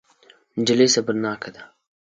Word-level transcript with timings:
نجلۍ 0.59 0.87
صبرناکه 0.95 1.49
ده. 1.55 1.61